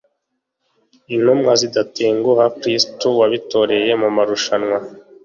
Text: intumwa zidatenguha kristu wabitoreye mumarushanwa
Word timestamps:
intumwa 1.15 1.51
zidatenguha 1.61 2.45
kristu 2.59 3.07
wabitoreye 3.19 3.91
mumarushanwa 4.01 4.77